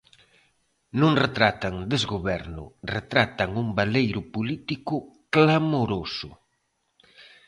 [0.99, 2.63] Non retratan desgoberno,
[2.95, 4.95] retratan un baleiro político
[5.33, 6.29] clamoroso.